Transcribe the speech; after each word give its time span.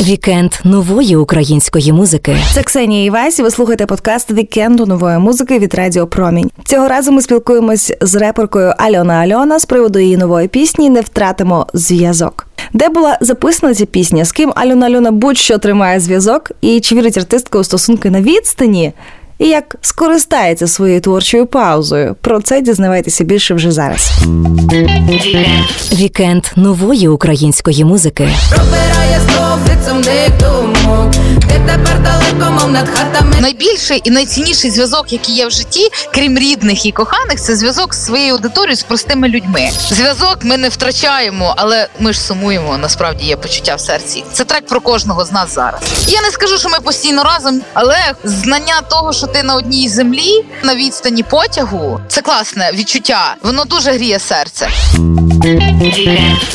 Вікенд 0.00 0.52
нової 0.64 1.16
української 1.16 1.92
музики. 1.92 2.36
Це 2.52 2.62
Ксенія 2.62 3.04
Івась. 3.04 3.40
Ви 3.40 3.50
слухаєте 3.50 3.86
подкаст 3.86 4.30
Вікенду 4.30 4.86
нової 4.86 5.18
музики 5.18 5.58
від 5.58 5.74
Радіо 5.74 6.06
Промінь. 6.06 6.50
Цього 6.64 6.88
разу 6.88 7.12
ми 7.12 7.22
спілкуємось 7.22 7.92
з 8.00 8.14
реперкою 8.14 8.74
Альона 8.78 9.14
Альона 9.14 9.58
з 9.58 9.64
приводу 9.64 9.98
її 9.98 10.16
нової 10.16 10.48
пісні 10.48 10.90
Не 10.90 11.00
втратимо 11.00 11.66
зв'язок. 11.74 12.46
Де 12.72 12.88
була 12.88 13.18
записана 13.20 13.74
ця 13.74 13.86
пісня? 13.86 14.24
З 14.24 14.32
ким 14.32 14.52
Альона 14.56 14.86
Альона 14.86 15.10
будь-що 15.10 15.58
тримає 15.58 16.00
зв'язок, 16.00 16.50
і 16.60 16.80
чи 16.80 16.94
вірить 16.94 17.16
артистка 17.16 17.58
у 17.58 17.64
стосунки 17.64 18.10
на 18.10 18.20
відстані? 18.20 18.92
І 19.38 19.48
як 19.48 19.76
скористається 19.80 20.66
своєю 20.68 21.00
творчою 21.00 21.46
паузою? 21.46 22.16
Про 22.20 22.40
це 22.40 22.60
дізнавайтеся 22.60 23.24
більше 23.24 23.54
вже 23.54 23.70
зараз. 23.70 24.12
Вікенд 25.92 26.44
нової 26.56 27.08
української 27.08 27.84
музики. 27.84 28.28
Пробирає 28.50 29.20
сумних 29.92 30.30
думок 30.40 31.01
Ти 31.01 31.01
тепер 31.66 31.98
далеко, 32.02 32.50
мов 32.50 32.70
над 32.72 32.88
хатами 32.88 33.36
Найбільший 33.40 34.00
і 34.04 34.10
найцінніший 34.10 34.70
зв'язок, 34.70 35.12
який 35.12 35.34
є 35.34 35.46
в 35.46 35.50
житті, 35.50 35.88
крім 36.14 36.38
рідних 36.38 36.86
і 36.86 36.92
коханих, 36.92 37.40
це 37.40 37.56
зв'язок 37.56 37.94
з 37.94 38.04
своєю 38.04 38.34
аудиторією, 38.34 38.76
з 38.76 38.82
простими 38.82 39.28
людьми. 39.28 39.70
Зв'язок 39.90 40.38
ми 40.42 40.56
не 40.56 40.68
втрачаємо, 40.68 41.54
але 41.56 41.88
ми 42.00 42.12
ж 42.12 42.20
сумуємо. 42.20 42.78
Насправді 42.78 43.24
є 43.26 43.36
почуття 43.36 43.74
в 43.74 43.80
серці. 43.80 44.24
Це 44.32 44.44
трек 44.44 44.66
про 44.66 44.80
кожного 44.80 45.24
з 45.24 45.32
нас 45.32 45.54
зараз. 45.54 45.80
Я 46.08 46.22
не 46.22 46.30
скажу, 46.30 46.58
що 46.58 46.68
ми 46.68 46.80
постійно 46.80 47.24
разом, 47.24 47.60
але 47.74 47.96
знання 48.24 48.80
того, 48.90 49.12
що 49.12 49.26
ти 49.26 49.42
на 49.42 49.54
одній 49.54 49.88
землі, 49.88 50.44
на 50.62 50.74
відстані 50.74 51.22
потягу, 51.22 52.00
це 52.08 52.20
класне 52.20 52.70
відчуття. 52.74 53.36
Воно 53.42 53.64
дуже 53.64 53.92
гріє 53.92 54.18
серце. 54.18 54.68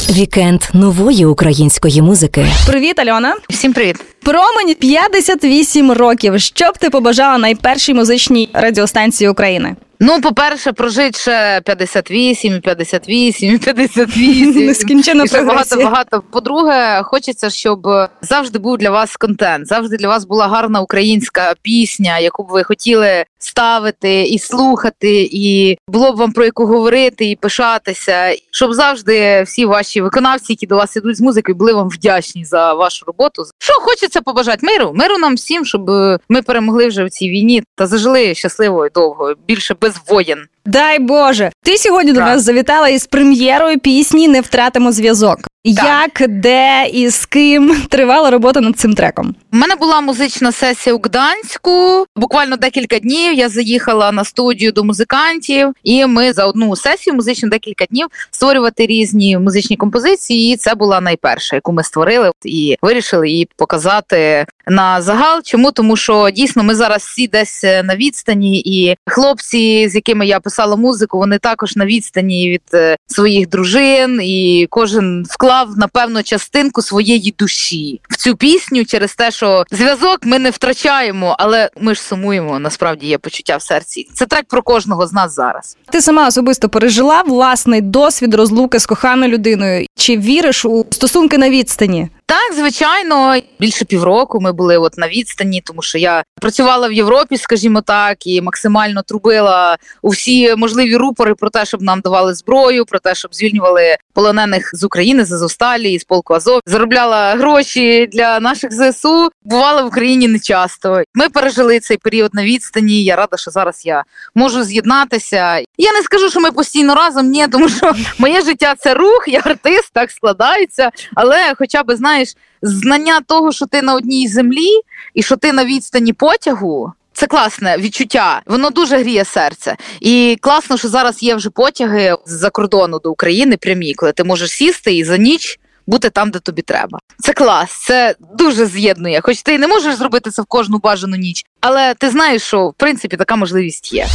Вікенд 0.10 0.62
нової 0.74 1.26
української 1.26 2.02
музики. 2.02 2.46
Привіт, 2.68 3.00
Альона. 3.00 3.36
Всім 3.50 3.74
привіт. 3.74 4.17
Промені 4.28 4.74
58 4.74 5.92
років. 5.92 6.42
Що 6.42 6.72
б 6.72 6.78
ти 6.78 6.90
побажала 6.90 7.38
найпершій 7.38 7.94
музичній 7.94 8.50
радіостанції 8.54 9.30
України? 9.30 9.76
Ну, 10.00 10.22
по-перше, 10.22 10.72
прожить 10.72 11.20
ще 11.20 11.62
58, 11.66 12.56
і 12.56 12.60
58, 12.60 13.56
і 13.56 13.58
58. 13.58 14.66
Нескінченна 14.66 15.24
І 15.24 15.28
ще 15.28 15.44
багато 15.44 15.76
багато. 15.76 16.24
По-друге, 16.32 17.02
хочеться, 17.04 17.50
щоб 17.50 17.88
завжди 18.22 18.60
був 18.60 18.78
для 18.78 18.90
вас 18.90 19.18
контент, 19.18 19.68
завжди 19.68 19.98
для 19.98 20.08
вас 20.08 20.26
була 20.26 20.48
гарна 20.48 20.82
українська 20.82 21.54
пісня, 21.62 22.20
яку 22.20 22.44
б 22.44 22.48
ви 22.50 22.64
хотіли 22.64 23.26
ставити 23.40 24.24
і 24.24 24.40
слухати, 24.40 25.30
і 25.32 25.78
було 25.88 26.12
б 26.12 26.16
вам 26.16 26.32
про 26.32 26.46
яку 26.46 26.66
говорити 26.66 27.30
і 27.30 27.36
пишатися. 27.36 28.36
Щоб 28.52 28.74
завжди 28.74 29.44
всі 29.44 29.66
ваші 29.66 30.02
виконавці, 30.02 30.54
які 30.54 30.68
до 30.68 30.76
вас 30.76 30.96
ідуть 30.96 31.18
з 31.18 31.22
музикою, 31.22 31.56
були 31.56 31.74
вам 31.74 31.90
вдячні 31.90 32.46
за 32.46 32.74
вашу 32.74 33.06
роботу. 33.06 33.44
Що 33.60 33.74
хочеться 33.74 34.22
побажати 34.22 34.66
миру, 34.66 34.92
миру 34.96 35.18
нам 35.18 35.36
всім, 35.36 35.66
щоб 35.66 35.90
е, 35.90 36.20
ми 36.30 36.42
перемогли 36.42 36.88
вже 36.88 37.04
в 37.04 37.10
цій 37.10 37.30
війні 37.30 37.64
та 37.76 37.88
зажили 37.88 38.36
щасливо 38.36 38.86
і 38.86 38.90
довго, 38.90 39.34
більше 39.48 39.76
без 39.88 39.96
воєн. 40.08 40.40
Дай 40.66 41.00
Боже, 41.00 41.52
ти 41.64 41.78
сьогодні 41.78 42.14
до 42.14 42.20
нас 42.20 42.44
завітала 42.44 42.90
із 42.90 43.06
прем'єрою 43.06 43.80
пісні 43.80 44.28
Не 44.28 44.42
втратимо 44.42 44.92
зв'язок. 44.92 45.40
Як, 45.70 46.24
де 46.30 46.88
і 46.94 47.10
з 47.10 47.26
ким 47.26 47.82
тривала 47.90 48.30
робота 48.30 48.62
над 48.62 48.80
цим 48.80 48.94
треком? 48.94 49.36
У 49.54 49.58
мене 49.58 49.76
була 49.76 50.02
музична 50.02 50.52
сесія 50.52 50.96
у 50.96 51.00
Гданську. 51.00 52.06
Буквально 52.16 52.58
декілька 52.58 53.00
днів 53.00 53.34
я 53.34 53.50
заїхала 53.50 54.12
на 54.12 54.24
студію 54.24 54.72
до 54.72 54.84
музикантів, 54.84 55.74
і 55.84 56.06
ми 56.06 56.34
за 56.34 56.46
одну 56.46 56.76
сесію 56.76 57.14
музичну 57.14 57.50
декілька 57.50 57.86
днів 57.86 58.08
створювати 58.32 58.86
різні 58.86 59.38
музичні 59.38 59.78
композиції. 59.78 60.54
І 60.54 60.58
це 60.58 60.76
була 60.76 61.02
найперша, 61.02 61.56
яку 61.56 61.74
ми 61.74 61.84
створили 61.84 62.32
і 62.46 62.76
вирішили 62.82 63.30
її 63.30 63.50
показати 63.56 64.46
на 64.68 65.02
загал. 65.02 65.42
Чому 65.44 65.72
тому, 65.72 65.96
що 65.96 66.30
дійсно 66.30 66.64
ми 66.64 66.76
зараз 66.76 67.04
всі 67.04 67.28
десь 67.28 67.64
е, 67.64 67.84
на 67.84 67.96
відстані, 67.96 68.60
і 68.60 68.96
хлопці, 69.06 69.90
з 69.90 69.96
якими 69.96 70.28
я 70.28 70.40
писала 70.40 70.76
музику, 70.76 71.18
вони 71.18 71.38
також 71.38 71.76
на 71.76 71.86
відстані 71.86 72.50
від 72.50 72.62
е, 72.74 72.98
своїх 73.08 73.50
дружин, 73.50 74.20
і 74.24 74.68
кожен 74.70 75.26
вклав 75.64 75.78
напевно 75.78 76.24
частинку 76.24 76.82
своєї 76.82 77.36
душі 77.38 78.02
в 78.10 78.16
цю 78.16 78.36
пісню 78.36 78.86
через 78.86 79.16
те, 79.16 79.32
що 79.32 79.66
зв'язок 79.72 80.20
ми 80.24 80.40
не 80.40 80.50
втрачаємо, 80.50 81.36
але 81.40 81.70
ми 81.82 81.96
ж 81.96 82.02
сумуємо. 82.02 82.60
Насправді 82.60 83.08
є 83.08 83.18
почуття 83.18 83.58
в 83.58 83.62
серці. 83.62 84.10
Це 84.14 84.26
трек 84.26 84.46
про 84.48 84.62
кожного 84.62 85.08
з 85.08 85.14
нас 85.14 85.36
зараз. 85.36 85.78
Ти 85.92 86.02
сама 86.02 86.28
особисто 86.28 86.70
пережила 86.70 87.22
власний 87.22 87.82
досвід 87.82 88.34
розлуки 88.34 88.80
з 88.80 88.86
коханою 88.86 89.32
людиною. 89.32 89.86
Чи 89.96 90.18
віриш 90.18 90.66
у 90.66 90.86
стосунки 90.92 91.38
на 91.38 91.50
відстані? 91.50 92.10
Так, 92.30 92.54
звичайно, 92.54 93.36
більше 93.60 93.86
півроку 93.86 94.40
ми 94.42 94.52
були 94.52 94.78
от 94.78 94.98
на 94.98 95.08
відстані, 95.08 95.62
тому 95.66 95.82
що 95.82 95.98
я 95.98 96.24
працювала 96.42 96.88
в 96.88 96.94
Європі, 96.94 97.38
скажімо 97.38 97.82
так, 97.82 98.28
і 98.28 98.42
максимально 98.42 99.02
трубила 99.02 99.78
у 100.02 100.10
всі 100.10 100.56
можливі 100.56 100.96
рупори 100.96 101.36
про 101.36 101.50
те, 101.50 101.66
щоб 101.66 101.82
нам 101.82 102.02
давали 102.02 102.34
зброю, 102.34 102.86
про 102.86 103.00
те, 103.00 103.16
щоб 103.16 103.36
звільнювали 103.36 103.98
полонених 104.14 104.70
з 104.74 104.84
України, 104.84 105.26
з 105.26 105.32
Азовсталі, 105.32 106.00
з 106.00 106.04
полку 106.04 106.34
Азов. 106.34 106.60
Заробляла 106.66 107.36
гроші 107.36 108.08
для 108.12 108.40
наших 108.40 108.70
ЗСУ. 108.74 109.30
Бувала 109.44 109.82
в 109.82 109.88
Україні 109.88 110.28
не 110.28 110.40
часто. 110.40 111.04
Ми 111.14 111.30
пережили 111.30 111.80
цей 111.80 111.98
період 111.98 112.34
на 112.34 112.44
відстані. 112.44 113.04
Я 113.04 113.16
рада, 113.16 113.38
що 113.38 113.52
зараз 113.52 113.86
я 113.86 114.04
можу 114.36 114.64
з'єднатися. 114.64 115.62
Я 115.78 115.92
не 115.94 116.02
скажу, 116.04 116.30
що 116.30 116.40
ми 116.40 116.52
постійно 116.52 116.96
разом, 116.96 117.28
ні, 117.28 117.48
тому 117.48 117.70
що 117.70 117.94
моє 118.18 118.42
життя 118.42 118.76
це 118.78 118.94
рух, 118.94 119.26
я 119.28 119.42
артист, 119.46 119.90
так 119.94 120.12
складається. 120.12 120.92
Але 121.16 121.54
хоча 121.58 121.84
б 121.84 121.96
знаєш, 122.18 122.36
знання 122.62 123.22
того, 123.28 123.52
що 123.52 123.66
ти 123.66 123.82
на 123.82 123.96
одній 123.96 124.28
землі 124.28 124.82
і 125.14 125.24
що 125.24 125.36
ти 125.36 125.54
на 125.54 125.66
відстані 125.66 126.14
потягу. 126.14 126.94
Це 127.14 127.28
класне 127.28 127.78
відчуття, 127.78 128.42
воно 128.46 128.70
дуже 128.70 128.98
гріє 128.98 129.26
серце. 129.26 129.76
І 130.00 130.38
класно, 130.42 130.78
що 130.78 130.88
зараз 130.88 131.24
є 131.24 131.36
вже 131.36 131.50
потяги 131.50 132.16
з-за 132.26 132.50
кордону 132.50 133.00
до 133.00 133.12
України 133.12 133.58
прямі, 133.58 133.94
коли 133.94 134.12
ти 134.12 134.24
можеш 134.24 134.52
сісти 134.52 134.94
і 134.94 135.04
за 135.04 135.18
ніч 135.18 135.60
бути 135.88 136.10
там, 136.10 136.32
де 136.32 136.40
тобі 136.40 136.62
треба. 136.62 137.00
Це 137.20 137.34
клас, 137.34 137.86
це 137.88 138.16
дуже 138.38 138.66
з'єднує. 138.66 139.22
Хоч 139.22 139.42
ти 139.42 139.58
не 139.58 139.68
можеш 139.68 139.96
зробити 139.96 140.32
це 140.32 140.42
в 140.42 140.46
кожну 140.46 140.78
бажану 140.78 141.16
ніч, 141.16 141.46
але 141.62 141.94
ти 141.94 142.10
знаєш, 142.10 142.42
що 142.42 142.68
в 142.68 142.74
принципі 142.78 143.18
така 143.18 143.36
можливість 143.36 143.94
є. 143.94 144.08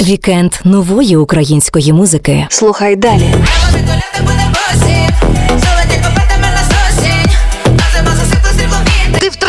Вікенд 0.00 0.52
нової 0.64 1.16
української 1.16 1.92
музики. 1.92 2.46
Слухай 2.50 2.96
далі. 2.96 3.34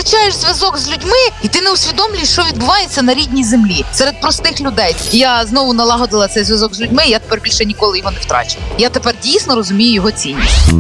8. 0.08 0.17
Втрачаєш 0.28 0.36
зв'язок 0.36 0.78
з 0.78 0.92
людьми, 0.92 1.18
і 1.44 1.48
ти 1.48 1.62
не 1.62 1.72
усвідомлюєш, 1.72 2.30
що 2.30 2.44
відбувається 2.44 3.02
на 3.02 3.14
рідній 3.14 3.44
землі 3.44 3.86
серед 3.94 4.22
простих 4.22 4.62
людей. 4.62 4.96
Я 5.12 5.46
знову 5.46 5.74
налагодила 5.74 6.28
цей 6.28 6.44
зв'язок 6.44 6.76
з 6.76 6.82
людьми. 6.82 7.04
Я 7.08 7.20
тепер 7.20 7.42
більше 7.42 7.66
ніколи 7.66 7.98
його 7.98 8.12
не 8.12 8.20
втрачу. 8.20 8.56
Я 8.78 8.90
тепер 8.90 9.14
дійсно 9.24 9.56
розумію 9.56 9.94
його 9.94 10.12
цінність. 10.12 10.74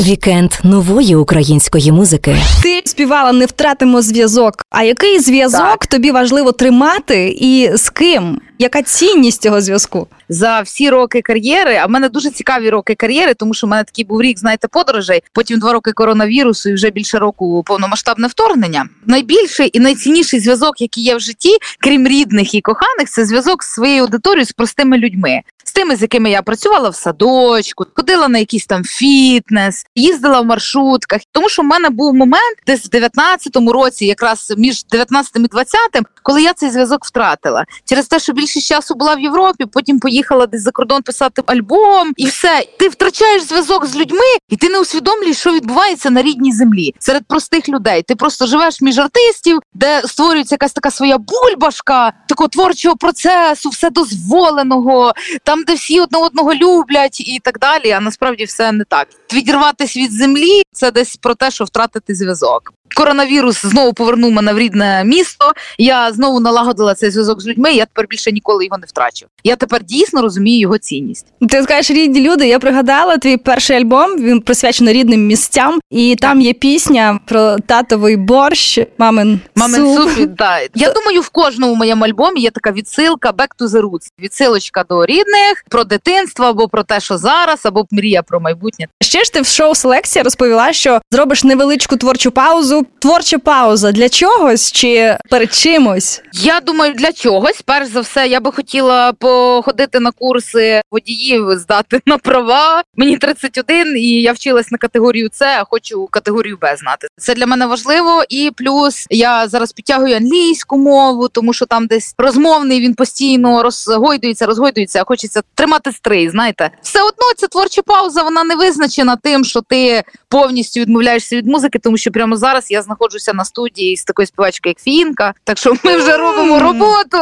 Вікенд 0.00 0.52
нової 0.64 1.16
української 1.16 1.92
музики. 1.92 2.36
Ти 2.62 2.82
співала 2.84 3.32
не 3.32 3.46
втратимо 3.46 4.02
зв'язок. 4.02 4.54
А 4.70 4.82
який 4.82 5.20
зв'язок 5.20 5.60
Так. 5.60 5.86
тобі 5.86 6.10
важливо 6.10 6.52
тримати 6.52 7.36
і 7.40 7.76
з 7.76 7.90
ким? 7.90 8.40
Яка 8.58 8.82
цінність 8.82 9.42
цього 9.42 9.60
зв'язку? 9.60 10.06
за 10.28 10.60
всі 10.60 10.90
роки 10.90 11.22
кар'єри. 11.22 11.76
А 11.76 11.86
в 11.86 11.90
мене 11.90 12.08
дуже 12.08 12.30
цікаві 12.30 12.70
роки 12.70 12.94
кар'єри, 12.94 13.34
тому 13.34 13.54
що 13.54 13.66
в 13.66 13.70
мене 13.70 13.84
такий 13.84 14.04
був 14.04 14.22
рік, 14.22 14.38
знаєте, 14.38 14.68
подорожей. 14.68 15.22
Потім 15.32 15.58
два 15.58 15.72
роки 15.72 15.92
коронавірусу 15.92 16.70
і 16.70 16.74
вже 16.74 16.90
більше 16.90 17.18
року 17.18 17.64
повномасштабне 17.78 18.28
вторгнення. 18.28 18.88
Найбільший 19.06 19.70
і 19.72 19.80
найцінніший 19.80 20.40
зв'язок, 20.40 20.80
який 20.80 21.04
є 21.04 21.16
в 21.16 21.20
житті, 21.20 21.56
крім 21.80 22.08
рідних 22.08 22.54
і 22.54 22.60
коханих, 22.60 23.08
це 23.08 23.24
зв'язок 23.24 23.64
з 23.64 23.74
своєю 23.74 24.02
аудиторією, 24.02 24.46
з 24.46 24.52
простими 24.52 24.98
людьми. 24.98 25.40
З 25.68 25.72
тими, 25.72 25.96
з 25.96 26.02
якими 26.02 26.30
я 26.30 26.42
працювала 26.42 26.88
в 26.88 26.94
садочку, 26.94 27.86
ходила 27.94 28.28
на 28.28 28.38
якийсь 28.38 28.66
там 28.66 28.84
фітнес, 28.84 29.84
їздила 29.94 30.40
в 30.40 30.44
маршрутках. 30.44 31.20
Тому 31.32 31.48
що 31.48 31.62
в 31.62 31.64
мене 31.64 31.90
був 31.90 32.14
момент 32.14 32.56
десь 32.66 32.86
в 32.86 32.88
19-му 32.88 33.72
році, 33.72 34.06
якраз 34.06 34.54
між 34.56 34.84
19-м 34.92 35.44
і 35.44 35.48
20-м, 35.48 36.04
коли 36.22 36.42
я 36.42 36.52
цей 36.52 36.70
зв'язок 36.70 37.04
втратила. 37.04 37.64
Через 37.84 38.06
те, 38.06 38.18
що 38.18 38.32
більшість 38.32 38.66
часу 38.66 38.94
була 38.94 39.14
в 39.14 39.20
Європі, 39.20 39.64
потім 39.72 40.00
поїхала 40.00 40.46
десь 40.46 40.62
за 40.62 40.70
кордон 40.70 41.02
писати 41.02 41.42
альбом, 41.46 42.12
і 42.16 42.26
все. 42.26 42.64
Ти 42.78 42.88
втрачаєш 42.88 43.42
зв'язок 43.42 43.86
з 43.86 43.96
людьми, 43.96 44.36
і 44.48 44.56
ти 44.56 44.68
не 44.68 44.80
усвідомлюєш, 44.80 45.38
що 45.38 45.52
відбувається 45.52 46.10
на 46.10 46.22
рідній 46.22 46.52
землі 46.52 46.94
серед 46.98 47.26
простих 47.26 47.68
людей. 47.68 48.02
Ти 48.02 48.16
просто 48.16 48.46
живеш 48.46 48.80
між 48.80 48.98
артистів, 48.98 49.58
де 49.74 50.02
створюється 50.04 50.54
якась 50.54 50.72
така 50.72 50.90
своя 50.90 51.18
бульбашка 51.18 52.12
такого 52.28 52.48
творчого 52.48 52.96
процесу, 52.96 53.68
все 53.68 53.90
дозволеного. 53.90 55.12
Там 55.44 55.57
там, 55.58 55.64
де 55.64 55.74
всі 55.74 56.00
одне 56.00 56.18
одного 56.18 56.54
люблять 56.54 57.20
і 57.20 57.40
так 57.42 57.58
далі. 57.58 57.90
А 57.90 58.00
насправді 58.00 58.44
все 58.44 58.72
не 58.72 58.84
так. 58.84 59.08
Відірватися 59.34 60.00
від 60.00 60.12
землі 60.12 60.62
це 60.72 60.90
десь 60.90 61.16
про 61.16 61.34
те, 61.34 61.50
що 61.50 61.64
втратити 61.64 62.14
зв'язок. 62.14 62.72
Коронавірус 62.96 63.66
знову 63.66 63.92
повернув 63.92 64.32
мене 64.32 64.52
в 64.52 64.58
рідне 64.58 65.02
місто. 65.04 65.52
Я 65.78 66.12
знову 66.12 66.40
налагодила 66.40 66.94
цей 66.94 67.10
зв'язок 67.10 67.40
з 67.40 67.46
людьми. 67.46 67.72
Я 67.72 67.84
тепер 67.86 68.06
більше 68.10 68.32
ніколи 68.32 68.64
його 68.64 68.78
не 68.78 68.86
втрачу. 68.86 69.26
Я 69.44 69.56
тепер 69.56 69.84
дійсно 69.84 70.22
розумію 70.22 70.60
його 70.60 70.78
цінність. 70.78 71.26
Ти 71.48 71.62
скажеш 71.62 71.90
рідні 71.90 72.20
люди. 72.20 72.48
Я 72.48 72.58
пригадала 72.58 73.18
твій 73.18 73.36
перший 73.36 73.76
альбом. 73.76 74.16
Він 74.18 74.40
присвячений 74.40 74.94
рідним 74.94 75.26
місцям, 75.26 75.80
і 75.90 76.16
там 76.20 76.40
є 76.40 76.52
пісня 76.52 77.20
про 77.26 77.56
татовий 77.58 78.16
борщ, 78.16 78.78
мамин 78.98 79.40
Мамин 79.54 79.96
суп. 79.96 80.10
суп, 80.10 80.30
да. 80.38 80.60
Я 80.74 80.92
думаю, 80.92 81.20
в 81.20 81.28
кожному 81.28 81.74
моєму 81.74 82.04
альбомі 82.04 82.40
є 82.40 82.50
така 82.50 82.72
відсилка 82.72 83.30
back 83.30 83.48
to 83.60 83.66
the 83.66 83.80
roots. 83.82 84.06
Відсилочка 84.20 84.84
до 84.88 85.06
рідних, 85.06 85.47
про 85.68 85.84
дитинство 85.84 86.44
або 86.44 86.68
про 86.68 86.82
те, 86.82 87.00
що 87.00 87.18
зараз, 87.18 87.66
або 87.66 87.86
мрія 87.90 88.22
про 88.22 88.40
майбутнє. 88.40 88.86
Ще 89.00 89.24
ж 89.24 89.32
ти 89.32 89.40
в 89.40 89.46
шоу 89.46 89.74
селекція 89.74 90.22
розповіла, 90.22 90.72
що 90.72 91.00
зробиш 91.10 91.44
невеличку 91.44 91.96
творчу 91.96 92.30
паузу. 92.30 92.86
Творча 92.98 93.38
пауза 93.38 93.92
для 93.92 94.08
чогось 94.08 94.72
чи 94.72 95.16
перед 95.30 95.54
чимось? 95.54 96.22
Я 96.32 96.60
думаю, 96.60 96.94
для 96.94 97.12
чогось. 97.12 97.62
Перш 97.66 97.88
за 97.88 98.00
все, 98.00 98.26
я 98.26 98.40
би 98.40 98.52
хотіла 98.52 99.12
походити 99.12 100.00
на 100.00 100.10
курси 100.10 100.82
водіїв, 100.90 101.58
здати 101.58 102.00
на 102.06 102.18
права. 102.18 102.82
Мені 102.96 103.16
31, 103.16 103.96
і 103.96 104.22
я 104.22 104.32
вчилась 104.32 104.70
на 104.70 104.78
категорію 104.78 105.28
С, 105.32 105.46
а 105.60 105.64
хочу 105.64 106.08
категорію 106.10 106.58
Б 106.60 106.76
знати. 106.76 107.08
Це 107.16 107.34
для 107.34 107.46
мене 107.46 107.66
важливо. 107.66 108.24
І 108.28 108.50
плюс 108.56 109.06
я 109.10 109.48
зараз 109.48 109.72
підтягую 109.72 110.16
англійську 110.16 110.78
мову, 110.78 111.28
тому 111.28 111.52
що 111.52 111.66
там 111.66 111.86
десь 111.86 112.14
розмовний 112.18 112.80
він 112.80 112.94
постійно 112.94 113.62
розгойдується, 113.62 114.46
розгойдується. 114.46 115.00
а 115.00 115.04
Хочеться 115.28 115.42
тримати 115.54 115.92
стрий. 115.92 116.30
Знаєте, 116.30 116.70
все 116.82 116.98
одно 117.02 117.22
ця 117.36 117.46
творча 117.46 117.82
пауза 117.82 118.22
вона 118.22 118.44
не 118.44 118.56
визначена 118.56 119.16
тим, 119.16 119.44
що 119.44 119.60
ти 119.60 120.02
повністю 120.28 120.80
відмовляєшся 120.80 121.36
від 121.36 121.46
музики, 121.46 121.78
тому 121.78 121.96
що 121.96 122.10
прямо 122.10 122.36
зараз 122.36 122.70
я 122.70 122.82
знаходжуся 122.82 123.32
на 123.32 123.44
студії 123.44 123.96
з 123.96 124.04
такою 124.04 124.26
співачкою, 124.26 124.70
як 124.70 124.82
Фінка. 124.82 125.34
Так 125.44 125.58
що 125.58 125.74
ми 125.84 125.96
вже 125.96 126.16
робимо 126.16 126.58
роботу. 126.58 127.18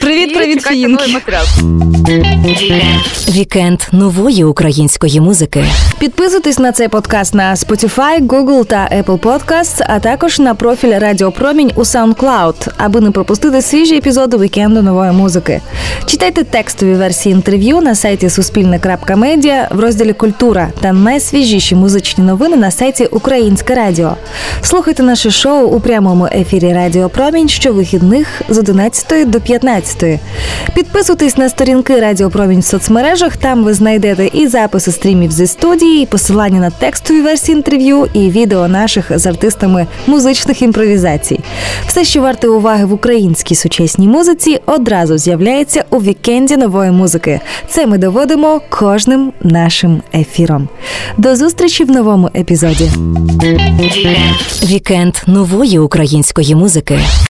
Привіт, 0.00 0.34
привіт, 0.34 0.62
Фінки. 0.62 1.20
Вікенд 3.28 3.80
нової 3.92 4.44
української 4.44 5.20
музики. 5.20 5.64
Підписуйтесь 5.98 6.58
на 6.58 6.72
цей 6.72 6.88
подкаст 6.88 7.34
на 7.34 7.54
Spotify, 7.54 8.26
Google 8.26 8.64
та 8.64 8.88
Apple 8.92 9.18
Podcasts, 9.18 9.84
а 9.88 10.00
також 10.00 10.38
на 10.38 10.54
профіль 10.54 10.98
Радіо 10.98 11.32
Промінь 11.32 11.72
у 11.74 11.80
SoundCloud, 11.80 12.68
аби 12.76 13.00
не 13.00 13.10
пропустити 13.10 13.62
свіжі 13.62 13.96
епізоди 13.96 14.36
вікенду 14.36 14.82
нової 14.82 15.12
музики. 15.12 15.60
Читайте 16.06 16.44
текстові 16.44 16.94
версії 16.94 17.27
інтерв'ю 17.30 17.80
на 17.80 17.94
сайті 17.94 18.30
Суспільне.Медіа 18.30 19.68
в 19.70 19.80
розділі 19.80 20.12
Культура 20.12 20.68
та 20.80 20.92
найсвіжіші 20.92 21.74
музичні 21.74 22.24
новини 22.24 22.56
на 22.56 22.70
сайті 22.70 23.06
Українське 23.06 23.74
Радіо. 23.74 24.16
Слухайте 24.62 25.02
наше 25.02 25.30
шоу 25.30 25.66
у 25.66 25.80
прямому 25.80 26.26
ефірі 26.26 26.72
Радіо 26.72 27.08
Промінь 27.08 27.48
щовихідних 27.48 28.42
з 28.48 28.58
11 28.58 29.30
до 29.30 29.40
15. 29.40 30.20
Підписуйтесь 30.74 31.36
на 31.36 31.48
сторінки 31.48 32.00
Радіо 32.00 32.30
Промінь 32.30 32.60
в 32.60 32.64
соцмережах. 32.64 33.36
Там 33.36 33.64
ви 33.64 33.74
знайдете 33.74 34.30
і 34.32 34.46
записи 34.46 34.92
стрімів 34.92 35.32
зі 35.32 35.46
студії, 35.46 36.02
і 36.02 36.06
посилання 36.06 36.60
на 36.60 36.70
текстові 36.70 37.20
версії 37.20 37.56
інтерв'ю, 37.56 38.08
і 38.12 38.30
відео 38.30 38.68
наших 38.68 39.18
з 39.18 39.26
артистами 39.26 39.86
музичних 40.06 40.62
імпровізацій. 40.62 41.40
Все, 41.86 42.04
що 42.04 42.20
варте 42.20 42.48
уваги 42.48 42.84
в 42.84 42.92
українській 42.92 43.54
сучасній 43.54 44.08
музиці, 44.08 44.60
одразу 44.66 45.18
з'являється 45.18 45.84
у 45.90 45.98
вікенді 45.98 46.56
нової 46.56 46.90
музики. 47.18 47.40
Це 47.68 47.86
ми 47.86 47.98
доводимо 47.98 48.60
кожним 48.68 49.32
нашим 49.42 50.02
ефіром. 50.14 50.68
До 51.16 51.36
зустрічі 51.36 51.84
в 51.84 51.90
новому 51.90 52.30
епізоді. 52.34 52.90
Вікенд 54.64 55.14
нової 55.26 55.78
української 55.78 56.54
музики. 56.54 56.98